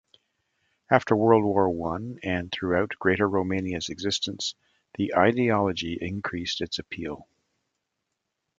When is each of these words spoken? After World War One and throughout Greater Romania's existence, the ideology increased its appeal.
After 0.89 1.15
World 1.15 1.43
War 1.43 1.69
One 1.69 2.17
and 2.23 2.51
throughout 2.51 2.97
Greater 2.97 3.29
Romania's 3.29 3.89
existence, 3.89 4.55
the 4.95 5.13
ideology 5.15 5.95
increased 6.01 6.59
its 6.59 6.79
appeal. 6.79 7.27